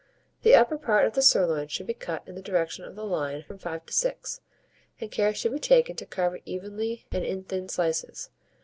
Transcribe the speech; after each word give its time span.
The 0.41 0.55
upper 0.55 0.79
part 0.79 1.05
of 1.05 1.13
the 1.13 1.21
sirloin 1.21 1.67
should 1.67 1.85
be 1.85 1.93
cut 1.93 2.27
in 2.27 2.33
the 2.33 2.41
direction 2.41 2.85
of 2.85 2.95
the 2.95 3.05
line 3.05 3.43
from 3.43 3.59
5 3.59 3.85
to 3.85 3.93
6, 3.93 4.41
and 4.99 5.11
care 5.11 5.31
should 5.31 5.51
be 5.51 5.59
taken 5.59 5.95
to 5.97 6.07
carve 6.07 6.33
it 6.33 6.41
evenly 6.43 7.05
and 7.11 7.23
in 7.23 7.43
thin 7.43 7.69
slices. 7.69 8.31